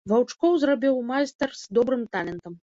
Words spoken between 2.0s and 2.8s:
талентам.